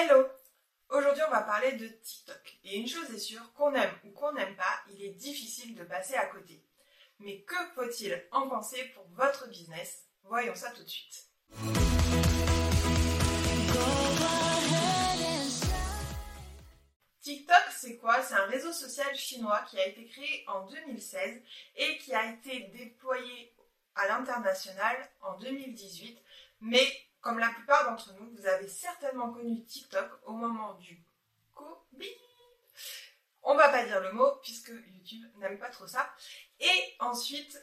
Hello 0.00 0.26
Aujourd'hui, 0.88 1.22
on 1.28 1.30
va 1.30 1.42
parler 1.42 1.72
de 1.72 1.86
TikTok. 1.86 2.58
Et 2.64 2.78
une 2.78 2.88
chose 2.88 3.10
est 3.10 3.18
sûre, 3.18 3.52
qu'on 3.52 3.74
aime 3.74 3.92
ou 4.04 4.10
qu'on 4.12 4.32
n'aime 4.32 4.56
pas, 4.56 4.80
il 4.88 5.02
est 5.04 5.12
difficile 5.12 5.74
de 5.74 5.84
passer 5.84 6.14
à 6.14 6.24
côté. 6.24 6.64
Mais 7.18 7.42
que 7.42 7.54
faut-il 7.74 8.26
en 8.32 8.48
penser 8.48 8.82
pour 8.94 9.06
votre 9.10 9.46
business? 9.48 10.06
Voyons 10.22 10.54
ça 10.54 10.70
tout 10.70 10.82
de 10.82 10.88
suite. 10.88 11.28
TikTok, 17.20 17.64
c'est 17.76 17.98
quoi? 17.98 18.22
C'est 18.22 18.34
un 18.34 18.46
réseau 18.46 18.72
social 18.72 19.14
chinois 19.14 19.66
qui 19.68 19.78
a 19.78 19.86
été 19.86 20.06
créé 20.06 20.44
en 20.48 20.66
2016 20.66 21.42
et 21.76 21.98
qui 21.98 22.14
a 22.14 22.32
été 22.32 22.60
déployé 22.68 23.54
à 23.96 24.08
l'international 24.08 24.96
en 25.20 25.36
2018. 25.36 26.18
Mais 26.62 26.90
comme 27.20 27.38
la 27.38 27.50
plupart 27.50 27.90
d'entre 27.90 28.12
nous, 28.14 28.30
vous 28.30 28.46
avez 28.46 28.68
certainement 28.68 29.32
connu 29.32 29.64
TikTok 29.64 30.10
au 30.24 30.32
moment 30.32 30.74
du 30.74 31.02
Covid. 31.54 32.14
On 33.42 33.54
va 33.54 33.68
pas 33.68 33.84
dire 33.84 34.00
le 34.00 34.12
mot 34.12 34.36
puisque 34.42 34.68
YouTube 34.68 35.26
n'aime 35.36 35.58
pas 35.58 35.70
trop 35.70 35.86
ça. 35.86 36.12
Et 36.58 36.94
ensuite, 36.98 37.58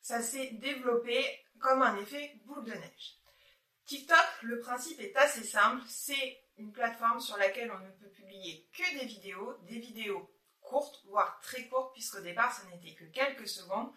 ça 0.00 0.22
s'est 0.22 0.50
développé 0.52 1.44
comme 1.58 1.82
un 1.82 1.96
effet 1.98 2.34
boule 2.44 2.64
de 2.64 2.72
neige. 2.72 3.18
TikTok, 3.86 4.42
le 4.42 4.60
principe 4.60 5.00
est 5.00 5.16
assez 5.16 5.44
simple. 5.44 5.82
C'est 5.88 6.42
une 6.56 6.72
plateforme 6.72 7.20
sur 7.20 7.36
laquelle 7.36 7.70
on 7.70 7.78
ne 7.78 7.90
peut 7.90 8.10
publier 8.10 8.68
que 8.72 8.98
des 8.98 9.06
vidéos, 9.06 9.56
des 9.62 9.78
vidéos 9.78 10.30
courtes, 10.60 11.02
voire 11.06 11.38
très 11.42 11.68
courtes, 11.68 11.92
puisqu'au 11.92 12.20
départ, 12.20 12.54
ce 12.54 12.66
n'était 12.66 12.94
que 12.94 13.04
quelques 13.04 13.48
secondes, 13.48 13.92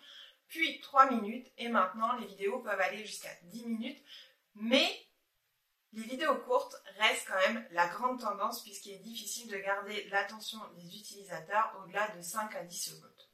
puis 0.48 0.80
3 0.82 1.12
minutes, 1.12 1.52
et 1.58 1.70
maintenant, 1.70 2.14
les 2.18 2.28
vidéos 2.28 2.60
peuvent 2.60 2.80
aller 2.80 3.06
jusqu'à 3.06 3.34
10 3.44 3.66
minutes. 3.66 4.04
Mais 4.60 5.08
les 5.94 6.04
vidéos 6.04 6.36
courtes 6.40 6.76
restent 6.98 7.28
quand 7.28 7.40
même 7.48 7.68
la 7.72 7.88
grande 7.88 8.20
tendance 8.20 8.64
puisqu'il 8.64 8.94
est 8.94 9.00
difficile 9.00 9.50
de 9.50 9.58
garder 9.58 10.08
l'attention 10.10 10.60
des 10.76 10.98
utilisateurs 10.98 11.80
au-delà 11.80 12.08
de 12.10 12.22
5 12.22 12.56
à 12.56 12.64
10 12.64 12.78
secondes. 12.78 13.30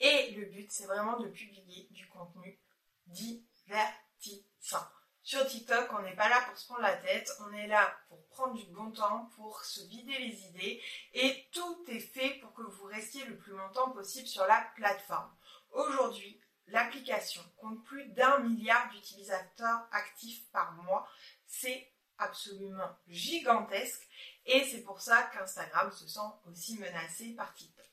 Et 0.00 0.32
le 0.32 0.46
but, 0.46 0.70
c'est 0.70 0.86
vraiment 0.86 1.18
de 1.18 1.28
publier 1.28 1.88
du 1.90 2.08
contenu 2.08 2.60
divertissant. 3.06 4.86
Sur 5.22 5.46
TikTok, 5.46 5.92
on 5.92 6.02
n'est 6.02 6.14
pas 6.14 6.28
là 6.28 6.40
pour 6.48 6.56
se 6.56 6.66
prendre 6.66 6.82
la 6.82 6.96
tête, 6.96 7.30
on 7.40 7.52
est 7.52 7.66
là 7.66 7.98
pour 8.08 8.26
prendre 8.28 8.54
du 8.54 8.64
bon 8.72 8.90
temps, 8.92 9.26
pour 9.36 9.62
se 9.62 9.86
vider 9.86 10.18
les 10.18 10.46
idées, 10.46 10.82
et 11.12 11.48
tout 11.52 11.84
est 11.88 12.00
fait 12.00 12.38
pour 12.40 12.54
que 12.54 12.62
vous 12.62 12.84
restiez 12.84 13.24
le 13.26 13.36
plus 13.36 13.52
longtemps 13.52 13.90
possible 13.90 14.26
sur 14.26 14.46
la 14.46 14.70
plateforme. 14.74 15.36
Aujourd'hui, 15.70 16.40
l'application 16.68 17.42
compte 17.56 17.84
plus 17.84 18.06
d'un 18.08 18.38
milliard 18.40 18.90
d'utilisateurs 18.90 19.86
actifs 19.92 20.48
par 20.50 20.72
mois. 20.72 21.08
C'est 21.46 21.92
absolument 22.18 22.96
gigantesque 23.06 24.06
et 24.44 24.64
c'est 24.64 24.82
pour 24.82 25.00
ça 25.00 25.22
qu'Instagram 25.32 25.90
se 25.92 26.08
sent 26.08 26.20
aussi 26.46 26.78
menacé 26.78 27.34
par 27.34 27.52
TikTok. 27.54 27.86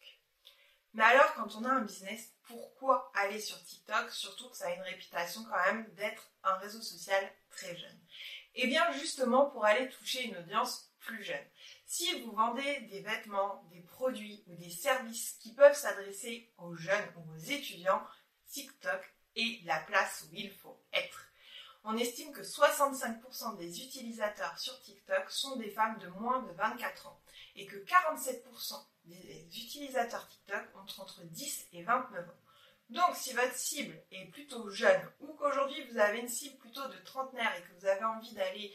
Mais 0.93 1.03
alors, 1.03 1.33
quand 1.33 1.53
on 1.57 1.65
a 1.65 1.69
un 1.71 1.81
business, 1.81 2.31
pourquoi 2.43 3.11
aller 3.15 3.41
sur 3.41 3.61
TikTok? 3.61 4.09
Surtout 4.11 4.49
que 4.49 4.55
ça 4.55 4.67
a 4.67 4.73
une 4.73 4.81
réputation 4.81 5.43
quand 5.43 5.63
même 5.65 5.93
d'être 5.95 6.31
un 6.43 6.55
réseau 6.55 6.81
social 6.81 7.29
très 7.49 7.75
jeune. 7.75 7.99
Eh 8.53 8.67
bien, 8.67 8.89
justement, 8.93 9.47
pour 9.47 9.65
aller 9.65 9.89
toucher 9.89 10.23
une 10.23 10.37
audience 10.37 10.89
plus 10.99 11.21
jeune. 11.21 11.45
Si 11.85 12.21
vous 12.21 12.31
vendez 12.31 12.79
des 12.89 13.01
vêtements, 13.01 13.63
des 13.71 13.81
produits 13.81 14.43
ou 14.47 14.55
des 14.55 14.69
services 14.69 15.33
qui 15.41 15.53
peuvent 15.53 15.75
s'adresser 15.75 16.53
aux 16.57 16.75
jeunes 16.75 17.13
ou 17.17 17.33
aux 17.33 17.37
étudiants, 17.37 18.01
TikTok 18.47 19.01
est 19.35 19.65
la 19.65 19.79
place 19.79 20.25
où 20.27 20.35
il 20.35 20.51
faut 20.51 20.79
être. 20.93 21.27
On 21.83 21.97
estime 21.97 22.31
que 22.31 22.41
65% 22.41 23.57
des 23.57 23.83
utilisateurs 23.83 24.57
sur 24.57 24.81
TikTok 24.81 25.29
sont 25.29 25.55
des 25.57 25.69
femmes 25.69 25.99
de 25.99 26.07
moins 26.07 26.41
de 26.41 26.51
24 26.53 27.07
ans 27.07 27.21
et 27.55 27.67
que 27.67 27.75
47% 27.77 28.85
des 29.05 29.45
utilisateurs 29.55 30.27
TikTok 30.27 30.63
ont 30.75 31.01
entre 31.01 31.23
10 31.23 31.67
et 31.73 31.83
29 31.83 32.28
ans. 32.28 32.41
Donc 32.89 33.16
si 33.16 33.33
votre 33.33 33.56
cible 33.56 34.01
est 34.11 34.25
plutôt 34.31 34.69
jeune 34.69 35.01
ou 35.19 35.33
qu'aujourd'hui 35.33 35.83
vous 35.91 35.97
avez 35.97 36.19
une 36.19 36.27
cible 36.27 36.57
plutôt 36.57 36.88
de 36.88 36.97
trentenaire 36.97 37.56
et 37.56 37.62
que 37.63 37.79
vous 37.79 37.85
avez 37.85 38.03
envie 38.03 38.33
d'aller 38.33 38.73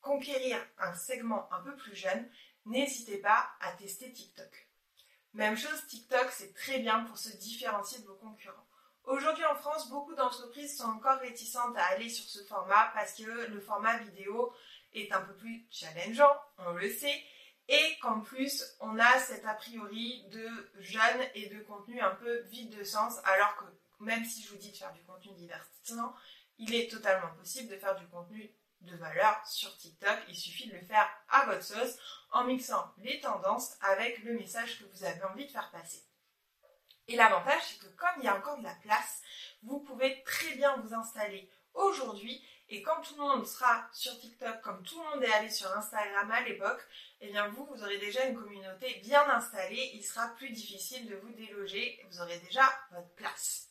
conquérir 0.00 0.58
un 0.78 0.94
segment 0.94 1.50
un 1.52 1.60
peu 1.62 1.76
plus 1.76 1.94
jeune, 1.94 2.30
n'hésitez 2.66 3.18
pas 3.18 3.50
à 3.60 3.72
tester 3.72 4.12
TikTok. 4.12 4.68
Même 5.34 5.56
chose, 5.56 5.86
TikTok, 5.86 6.30
c'est 6.30 6.54
très 6.54 6.78
bien 6.78 7.04
pour 7.04 7.18
se 7.18 7.36
différencier 7.36 8.00
de 8.00 8.06
vos 8.06 8.16
concurrents. 8.16 8.66
Aujourd'hui 9.08 9.46
en 9.46 9.54
France, 9.54 9.88
beaucoup 9.88 10.14
d'entreprises 10.14 10.76
sont 10.76 10.84
encore 10.84 11.18
réticentes 11.20 11.74
à 11.78 11.84
aller 11.86 12.10
sur 12.10 12.26
ce 12.26 12.44
format 12.44 12.90
parce 12.92 13.14
que 13.14 13.22
le 13.22 13.58
format 13.58 13.96
vidéo 13.96 14.52
est 14.92 15.10
un 15.12 15.22
peu 15.22 15.34
plus 15.34 15.66
challengeant, 15.70 16.38
on 16.58 16.72
le 16.72 16.90
sait, 16.90 17.24
et 17.68 17.96
qu'en 18.02 18.20
plus 18.20 18.62
on 18.80 18.98
a 18.98 19.18
cet 19.18 19.46
a 19.46 19.54
priori 19.54 20.26
de 20.30 20.70
jeunes 20.80 21.24
et 21.34 21.48
de 21.48 21.58
contenu 21.60 21.98
un 22.02 22.16
peu 22.16 22.40
vide 22.50 22.76
de 22.76 22.84
sens, 22.84 23.14
alors 23.24 23.56
que 23.56 23.64
même 24.04 24.26
si 24.26 24.42
je 24.42 24.50
vous 24.50 24.58
dis 24.58 24.72
de 24.72 24.76
faire 24.76 24.92
du 24.92 25.02
contenu 25.04 25.32
divertissant, 25.32 26.14
il 26.58 26.74
est 26.74 26.90
totalement 26.90 27.34
possible 27.38 27.70
de 27.70 27.78
faire 27.78 27.96
du 27.96 28.06
contenu 28.08 28.54
de 28.82 28.94
valeur 28.94 29.40
sur 29.46 29.74
TikTok. 29.78 30.18
Il 30.28 30.36
suffit 30.36 30.68
de 30.68 30.74
le 30.74 30.84
faire 30.84 31.08
à 31.30 31.46
votre 31.46 31.62
sauce 31.62 31.96
en 32.30 32.44
mixant 32.44 32.92
les 32.98 33.20
tendances 33.20 33.72
avec 33.80 34.22
le 34.22 34.34
message 34.34 34.78
que 34.78 34.84
vous 34.84 35.04
avez 35.04 35.22
envie 35.24 35.46
de 35.46 35.50
faire 35.50 35.70
passer. 35.70 36.07
Et 37.08 37.16
l'avantage, 37.16 37.62
c'est 37.62 37.78
que 37.78 37.96
comme 37.96 38.18
il 38.18 38.24
y 38.24 38.28
a 38.28 38.36
encore 38.36 38.58
de 38.58 38.64
la 38.64 38.74
place, 38.74 39.22
vous 39.62 39.80
pouvez 39.80 40.22
très 40.24 40.54
bien 40.54 40.76
vous 40.76 40.94
installer 40.94 41.50
aujourd'hui. 41.74 42.42
Et 42.68 42.82
quand 42.82 43.00
tout 43.00 43.14
le 43.16 43.22
monde 43.22 43.46
sera 43.46 43.88
sur 43.92 44.18
TikTok, 44.18 44.60
comme 44.60 44.82
tout 44.82 45.02
le 45.02 45.08
monde 45.08 45.24
est 45.24 45.32
allé 45.32 45.48
sur 45.48 45.74
Instagram 45.74 46.30
à 46.30 46.42
l'époque, 46.42 46.86
eh 47.20 47.30
bien 47.30 47.48
vous, 47.48 47.64
vous 47.64 47.82
aurez 47.82 47.96
déjà 47.96 48.26
une 48.26 48.36
communauté 48.36 49.00
bien 49.02 49.26
installée. 49.30 49.90
Il 49.94 50.04
sera 50.04 50.28
plus 50.36 50.50
difficile 50.50 51.08
de 51.08 51.16
vous 51.16 51.32
déloger. 51.32 51.98
Vous 52.10 52.20
aurez 52.20 52.38
déjà 52.40 52.68
votre 52.92 53.14
place. 53.14 53.68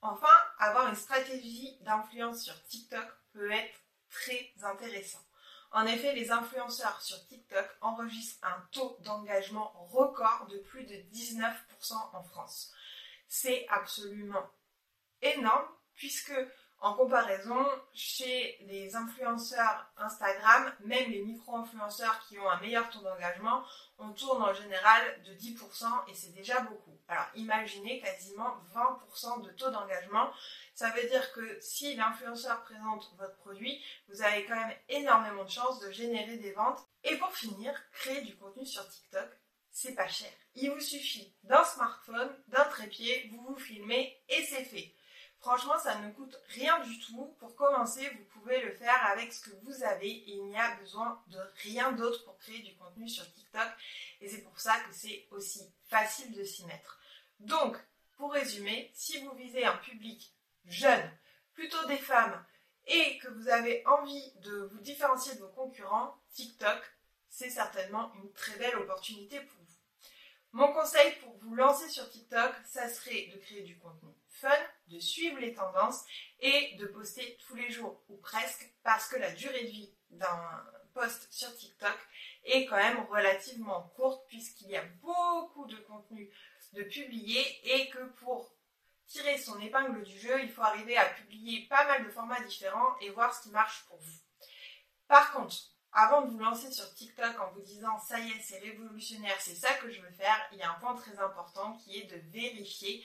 Enfin, 0.00 0.36
avoir 0.58 0.88
une 0.88 0.96
stratégie 0.96 1.78
d'influence 1.82 2.42
sur 2.42 2.60
TikTok 2.64 3.06
peut 3.32 3.52
être 3.52 3.80
très 4.10 4.52
intéressant. 4.62 5.20
En 5.70 5.84
effet, 5.84 6.14
les 6.14 6.30
influenceurs 6.30 7.00
sur 7.02 7.26
TikTok 7.26 7.68
enregistrent 7.80 8.46
un 8.46 8.60
taux 8.72 8.96
d'engagement 9.00 9.70
record 9.90 10.46
de 10.46 10.58
plus 10.58 10.84
de 10.84 10.94
19% 11.12 11.52
en 12.14 12.22
France. 12.22 12.72
C'est 13.28 13.66
absolument 13.68 14.48
énorme 15.20 15.68
puisque 15.94 16.32
en 16.80 16.94
comparaison, 16.94 17.66
chez 17.92 18.56
les 18.60 18.94
influenceurs 18.94 19.90
Instagram, 19.96 20.72
même 20.84 21.10
les 21.10 21.22
micro-influenceurs 21.22 22.20
qui 22.28 22.38
ont 22.38 22.48
un 22.48 22.60
meilleur 22.60 22.88
taux 22.90 23.00
d'engagement, 23.00 23.64
on 23.98 24.10
tourne 24.12 24.42
en 24.42 24.54
général 24.54 25.02
de 25.24 25.34
10% 25.34 25.86
et 26.08 26.14
c'est 26.14 26.32
déjà 26.32 26.60
beaucoup. 26.60 26.96
Alors 27.08 27.26
imaginez 27.34 28.00
quasiment 28.00 28.54
20% 28.74 29.42
de 29.42 29.50
taux 29.50 29.70
d'engagement. 29.70 30.30
Ça 30.74 30.90
veut 30.90 31.08
dire 31.08 31.32
que 31.32 31.58
si 31.60 31.96
l'influenceur 31.96 32.62
présente 32.62 33.12
votre 33.18 33.36
produit, 33.38 33.82
vous 34.08 34.22
avez 34.22 34.44
quand 34.44 34.54
même 34.54 34.76
énormément 34.88 35.44
de 35.44 35.50
chances 35.50 35.80
de 35.80 35.90
générer 35.90 36.36
des 36.36 36.52
ventes. 36.52 36.86
Et 37.02 37.16
pour 37.16 37.34
finir, 37.34 37.74
créer 37.92 38.20
du 38.20 38.36
contenu 38.36 38.64
sur 38.64 38.88
TikTok, 38.88 39.28
c'est 39.72 39.94
pas 39.94 40.08
cher. 40.08 40.30
Il 40.54 40.70
vous 40.70 40.80
suffit 40.80 41.34
d'un 41.42 41.64
smartphone, 41.64 42.30
d'un 42.48 42.64
trépied, 42.64 43.30
vous 43.32 43.44
vous 43.48 43.58
filmez 43.58 44.20
et 44.28 44.44
c'est 44.44 44.64
fait. 44.64 44.94
Franchement, 45.40 45.78
ça 45.78 45.96
ne 46.00 46.10
coûte 46.12 46.36
rien 46.48 46.80
du 46.80 46.98
tout. 46.98 47.34
Pour 47.38 47.54
commencer, 47.54 48.08
vous 48.10 48.24
pouvez 48.24 48.60
le 48.60 48.72
faire 48.72 49.06
avec 49.06 49.32
ce 49.32 49.48
que 49.48 49.56
vous 49.62 49.82
avez 49.84 50.10
et 50.10 50.32
il 50.32 50.46
n'y 50.46 50.58
a 50.58 50.74
besoin 50.76 51.22
de 51.28 51.38
rien 51.62 51.92
d'autre 51.92 52.24
pour 52.24 52.36
créer 52.38 52.60
du 52.60 52.74
contenu 52.76 53.08
sur 53.08 53.30
TikTok. 53.32 53.68
Et 54.20 54.28
c'est 54.28 54.42
pour 54.42 54.58
ça 54.58 54.78
que 54.80 54.92
c'est 54.92 55.28
aussi 55.30 55.72
facile 55.88 56.32
de 56.32 56.42
s'y 56.42 56.66
mettre. 56.66 56.98
Donc, 57.38 57.76
pour 58.16 58.32
résumer, 58.32 58.90
si 58.94 59.22
vous 59.22 59.32
visez 59.36 59.64
un 59.64 59.76
public 59.76 60.34
jeune, 60.66 61.10
plutôt 61.54 61.86
des 61.86 61.98
femmes, 61.98 62.44
et 62.86 63.18
que 63.18 63.28
vous 63.28 63.48
avez 63.48 63.86
envie 63.86 64.32
de 64.40 64.68
vous 64.72 64.80
différencier 64.80 65.34
de 65.34 65.40
vos 65.40 65.48
concurrents, 65.48 66.16
TikTok, 66.32 66.80
c'est 67.28 67.50
certainement 67.50 68.12
une 68.14 68.32
très 68.32 68.56
belle 68.56 68.76
opportunité 68.76 69.40
pour 69.40 69.60
vous. 69.60 69.77
Mon 70.52 70.72
conseil 70.72 71.14
pour 71.20 71.36
vous 71.38 71.54
lancer 71.54 71.88
sur 71.88 72.08
TikTok, 72.08 72.54
ça 72.64 72.88
serait 72.88 73.28
de 73.32 73.38
créer 73.38 73.62
du 73.62 73.78
contenu 73.78 74.12
fun, 74.40 74.48
de 74.88 74.98
suivre 74.98 75.38
les 75.38 75.54
tendances 75.54 76.04
et 76.40 76.76
de 76.76 76.86
poster 76.86 77.36
tous 77.46 77.54
les 77.54 77.70
jours 77.70 78.02
ou 78.08 78.16
presque 78.16 78.72
parce 78.82 79.08
que 79.08 79.18
la 79.18 79.30
durée 79.32 79.64
de 79.64 79.68
vie 79.68 79.94
d'un 80.10 80.64
post 80.94 81.28
sur 81.30 81.54
TikTok 81.54 81.96
est 82.44 82.66
quand 82.66 82.76
même 82.76 83.04
relativement 83.10 83.82
courte 83.96 84.26
puisqu'il 84.28 84.68
y 84.68 84.76
a 84.76 84.84
beaucoup 85.02 85.66
de 85.66 85.76
contenu 85.76 86.30
de 86.72 86.82
publier 86.82 87.44
et 87.64 87.90
que 87.90 88.04
pour 88.20 88.54
tirer 89.06 89.38
son 89.38 89.58
épingle 89.60 90.02
du 90.02 90.18
jeu, 90.18 90.42
il 90.42 90.50
faut 90.50 90.62
arriver 90.62 90.96
à 90.96 91.06
publier 91.06 91.66
pas 91.68 91.86
mal 91.86 92.04
de 92.04 92.10
formats 92.10 92.42
différents 92.42 92.98
et 93.00 93.10
voir 93.10 93.34
ce 93.34 93.42
qui 93.42 93.50
marche 93.50 93.86
pour 93.88 93.98
vous. 93.98 94.18
Par 95.08 95.32
contre, 95.32 95.56
avant 95.98 96.22
de 96.22 96.30
vous 96.30 96.38
lancer 96.38 96.70
sur 96.70 96.94
TikTok 96.94 97.40
en 97.40 97.50
vous 97.50 97.62
disant 97.62 97.98
ça 97.98 98.20
y 98.20 98.30
est, 98.30 98.40
c'est 98.40 98.60
révolutionnaire, 98.60 99.36
c'est 99.40 99.56
ça 99.56 99.74
que 99.74 99.90
je 99.90 100.00
veux 100.00 100.12
faire, 100.12 100.48
il 100.52 100.58
y 100.58 100.62
a 100.62 100.70
un 100.70 100.78
point 100.78 100.94
très 100.94 101.18
important 101.18 101.76
qui 101.78 101.98
est 101.98 102.04
de 102.04 102.20
vérifier 102.30 103.04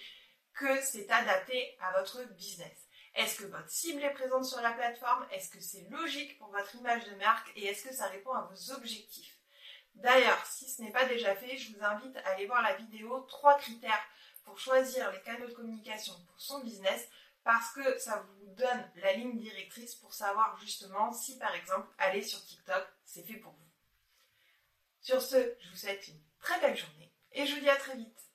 que 0.54 0.80
c'est 0.82 1.10
adapté 1.10 1.76
à 1.82 2.00
votre 2.00 2.24
business. 2.36 2.88
Est-ce 3.16 3.40
que 3.40 3.48
votre 3.48 3.70
cible 3.70 4.04
est 4.04 4.14
présente 4.14 4.46
sur 4.46 4.62
la 4.62 4.74
plateforme? 4.74 5.26
Est-ce 5.32 5.50
que 5.50 5.60
c'est 5.60 5.88
logique 5.90 6.38
pour 6.38 6.50
votre 6.50 6.76
image 6.76 7.04
de 7.06 7.16
marque? 7.16 7.52
Et 7.56 7.66
est-ce 7.66 7.84
que 7.84 7.94
ça 7.94 8.10
répond 8.10 8.34
à 8.34 8.42
vos 8.42 8.72
objectifs? 8.74 9.40
D'ailleurs, 9.96 10.46
si 10.46 10.70
ce 10.70 10.84
n'est 10.84 10.92
pas 10.92 11.06
déjà 11.06 11.36
fait, 11.36 11.58
je 11.58 11.74
vous 11.74 11.84
invite 11.84 12.16
à 12.18 12.30
aller 12.30 12.46
voir 12.46 12.62
la 12.62 12.76
vidéo 12.76 13.22
3 13.22 13.58
critères 13.58 14.06
pour 14.44 14.60
choisir 14.60 15.12
les 15.12 15.22
canaux 15.22 15.48
de 15.48 15.54
communication 15.54 16.14
pour 16.28 16.40
son 16.40 16.60
business 16.60 17.08
parce 17.44 17.72
que 17.74 17.98
ça 18.00 18.20
vous 18.22 18.54
donne 18.54 18.92
la 18.96 19.14
ligne 19.14 19.38
directrice 19.38 19.96
pour 19.96 20.14
savoir 20.14 20.58
justement 20.60 21.12
si 21.12 21.38
par 21.38 21.54
exemple 21.56 21.88
aller 21.98 22.22
sur 22.22 22.44
TikTok, 22.44 22.88
c'est 23.06 23.24
fait 23.24 23.36
pour 23.36 23.52
vous. 23.52 23.70
Sur 25.02 25.22
ce, 25.22 25.56
je 25.60 25.70
vous 25.70 25.76
souhaite 25.76 26.08
une 26.08 26.22
très 26.40 26.60
belle 26.62 26.78
journée 26.78 27.14
et 27.34 27.46
je 27.46 27.56
vous 27.56 27.62
dis 27.62 27.70
à 27.70 27.76
très 27.76 27.98
vite. 27.98 28.33